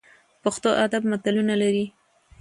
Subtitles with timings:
[0.43, 1.85] پښتو ادب متلونه لري